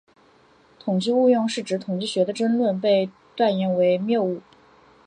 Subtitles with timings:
[0.79, 4.41] 统计误用是指统计学的争论被断言为谬误。